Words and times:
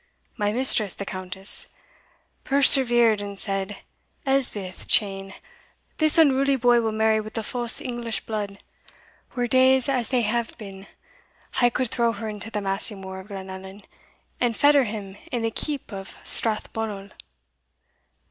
My 0.35 0.51
mistress, 0.51 0.95
the 0.95 1.05
Countess, 1.05 1.67
persevered 2.43 3.21
and 3.21 3.39
said, 3.39 3.77
Elspeth 4.25 4.87
Cheyne, 4.87 5.35
this 5.99 6.17
unruly 6.17 6.55
boy 6.55 6.81
will 6.81 6.91
marry 6.91 7.21
with 7.21 7.35
the 7.35 7.43
false 7.43 7.79
English 7.79 8.21
blood. 8.21 8.63
Were 9.35 9.45
days 9.45 9.87
as 9.87 10.09
they 10.09 10.21
have 10.23 10.57
been, 10.57 10.87
I 11.61 11.69
could 11.69 11.91
throw 11.91 12.13
her 12.13 12.27
into 12.27 12.49
the 12.49 12.61
Massymore* 12.61 13.19
of 13.19 13.27
Glenallan, 13.27 13.83
and 14.39 14.55
fetter 14.57 14.85
him 14.85 15.17
in 15.31 15.43
the 15.43 15.51
Keep 15.51 15.91
of 15.91 16.17
Strathbonnel. 16.23 17.11